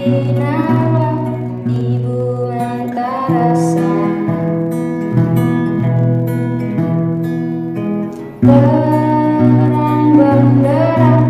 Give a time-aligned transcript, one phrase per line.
[0.07, 1.35] Terang
[10.15, 11.27] benderang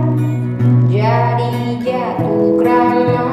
[0.92, 3.24] jadi jatuh kerana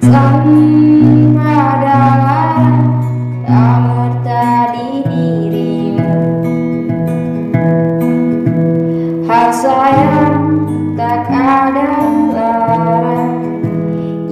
[0.00, 2.88] Tanpa dalam
[3.44, 6.08] kamu tadi dirimu
[9.28, 10.40] Hal sayang
[11.04, 12.00] Tak ada
[12.32, 13.28] arah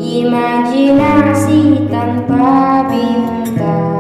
[0.00, 3.93] imajinasi tanpa bintang.